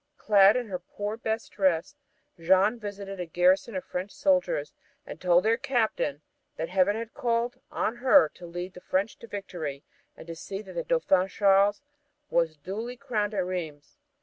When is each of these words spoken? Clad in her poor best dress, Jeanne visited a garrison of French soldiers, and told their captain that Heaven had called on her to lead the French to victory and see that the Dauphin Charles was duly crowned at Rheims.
Clad 0.17 0.55
in 0.55 0.65
her 0.65 0.79
poor 0.79 1.15
best 1.15 1.51
dress, 1.51 1.93
Jeanne 2.39 2.79
visited 2.79 3.19
a 3.19 3.27
garrison 3.27 3.75
of 3.75 3.85
French 3.85 4.09
soldiers, 4.09 4.73
and 5.05 5.21
told 5.21 5.45
their 5.45 5.57
captain 5.57 6.23
that 6.55 6.69
Heaven 6.69 6.95
had 6.95 7.13
called 7.13 7.59
on 7.69 7.97
her 7.97 8.27
to 8.29 8.47
lead 8.47 8.73
the 8.73 8.81
French 8.81 9.17
to 9.19 9.27
victory 9.27 9.83
and 10.17 10.35
see 10.35 10.63
that 10.63 10.73
the 10.73 10.83
Dauphin 10.83 11.27
Charles 11.27 11.83
was 12.31 12.57
duly 12.57 12.97
crowned 12.97 13.35
at 13.35 13.45
Rheims. 13.45 13.99